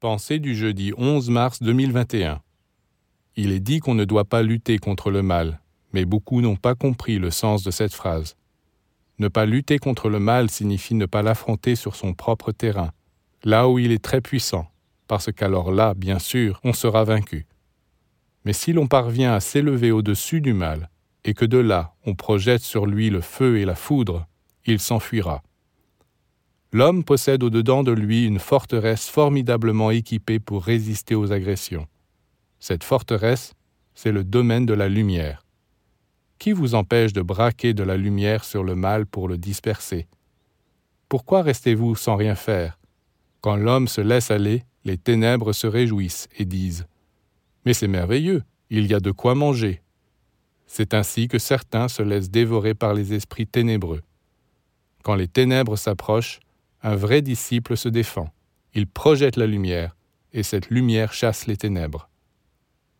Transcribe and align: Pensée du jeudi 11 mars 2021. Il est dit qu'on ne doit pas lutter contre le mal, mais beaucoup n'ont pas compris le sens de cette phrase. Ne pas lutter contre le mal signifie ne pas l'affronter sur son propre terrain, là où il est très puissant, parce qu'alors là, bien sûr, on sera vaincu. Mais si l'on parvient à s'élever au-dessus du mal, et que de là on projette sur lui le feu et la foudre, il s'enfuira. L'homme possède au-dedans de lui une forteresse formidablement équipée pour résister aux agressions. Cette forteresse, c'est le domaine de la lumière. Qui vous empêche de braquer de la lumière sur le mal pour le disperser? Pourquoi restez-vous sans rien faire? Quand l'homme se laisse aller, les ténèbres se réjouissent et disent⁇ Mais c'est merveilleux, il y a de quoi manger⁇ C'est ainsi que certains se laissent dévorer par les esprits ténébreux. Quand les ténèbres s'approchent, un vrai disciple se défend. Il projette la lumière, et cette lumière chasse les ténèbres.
Pensée 0.00 0.38
du 0.38 0.56
jeudi 0.56 0.94
11 0.96 1.28
mars 1.28 1.62
2021. 1.62 2.40
Il 3.36 3.52
est 3.52 3.60
dit 3.60 3.80
qu'on 3.80 3.94
ne 3.94 4.06
doit 4.06 4.24
pas 4.24 4.42
lutter 4.42 4.78
contre 4.78 5.10
le 5.10 5.20
mal, 5.20 5.60
mais 5.92 6.06
beaucoup 6.06 6.40
n'ont 6.40 6.56
pas 6.56 6.74
compris 6.74 7.18
le 7.18 7.30
sens 7.30 7.62
de 7.64 7.70
cette 7.70 7.92
phrase. 7.92 8.34
Ne 9.18 9.28
pas 9.28 9.44
lutter 9.44 9.78
contre 9.78 10.08
le 10.08 10.18
mal 10.18 10.48
signifie 10.48 10.94
ne 10.94 11.04
pas 11.04 11.20
l'affronter 11.20 11.74
sur 11.74 11.96
son 11.96 12.14
propre 12.14 12.50
terrain, 12.50 12.92
là 13.44 13.68
où 13.68 13.78
il 13.78 13.92
est 13.92 14.02
très 14.02 14.22
puissant, 14.22 14.70
parce 15.06 15.30
qu'alors 15.30 15.70
là, 15.70 15.92
bien 15.92 16.18
sûr, 16.18 16.60
on 16.64 16.72
sera 16.72 17.04
vaincu. 17.04 17.46
Mais 18.46 18.54
si 18.54 18.72
l'on 18.72 18.86
parvient 18.86 19.34
à 19.34 19.40
s'élever 19.40 19.92
au-dessus 19.92 20.40
du 20.40 20.54
mal, 20.54 20.88
et 21.26 21.34
que 21.34 21.44
de 21.44 21.58
là 21.58 21.92
on 22.06 22.14
projette 22.14 22.62
sur 22.62 22.86
lui 22.86 23.10
le 23.10 23.20
feu 23.20 23.58
et 23.58 23.66
la 23.66 23.74
foudre, 23.74 24.26
il 24.64 24.80
s'enfuira. 24.80 25.42
L'homme 26.72 27.02
possède 27.02 27.42
au-dedans 27.42 27.82
de 27.82 27.90
lui 27.90 28.26
une 28.26 28.38
forteresse 28.38 29.08
formidablement 29.08 29.90
équipée 29.90 30.38
pour 30.38 30.62
résister 30.62 31.16
aux 31.16 31.32
agressions. 31.32 31.86
Cette 32.60 32.84
forteresse, 32.84 33.54
c'est 33.94 34.12
le 34.12 34.22
domaine 34.22 34.66
de 34.66 34.74
la 34.74 34.88
lumière. 34.88 35.44
Qui 36.38 36.52
vous 36.52 36.76
empêche 36.76 37.12
de 37.12 37.22
braquer 37.22 37.74
de 37.74 37.82
la 37.82 37.96
lumière 37.96 38.44
sur 38.44 38.62
le 38.62 38.76
mal 38.76 39.04
pour 39.04 39.26
le 39.26 39.36
disperser? 39.36 40.06
Pourquoi 41.08 41.42
restez-vous 41.42 41.96
sans 41.96 42.14
rien 42.14 42.36
faire? 42.36 42.78
Quand 43.40 43.56
l'homme 43.56 43.88
se 43.88 44.00
laisse 44.00 44.30
aller, 44.30 44.64
les 44.84 44.96
ténèbres 44.96 45.52
se 45.52 45.66
réjouissent 45.66 46.28
et 46.38 46.44
disent⁇ 46.44 46.82
Mais 47.66 47.74
c'est 47.74 47.88
merveilleux, 47.88 48.44
il 48.70 48.86
y 48.86 48.94
a 48.94 49.00
de 49.00 49.10
quoi 49.10 49.34
manger⁇ 49.34 49.72
C'est 50.68 50.94
ainsi 50.94 51.26
que 51.26 51.40
certains 51.40 51.88
se 51.88 52.02
laissent 52.02 52.30
dévorer 52.30 52.74
par 52.74 52.94
les 52.94 53.12
esprits 53.12 53.48
ténébreux. 53.48 54.02
Quand 55.02 55.16
les 55.16 55.28
ténèbres 55.28 55.76
s'approchent, 55.76 56.40
un 56.82 56.96
vrai 56.96 57.22
disciple 57.22 57.76
se 57.76 57.88
défend. 57.88 58.28
Il 58.74 58.86
projette 58.86 59.36
la 59.36 59.46
lumière, 59.46 59.96
et 60.32 60.42
cette 60.42 60.70
lumière 60.70 61.12
chasse 61.12 61.46
les 61.46 61.56
ténèbres. 61.56 62.09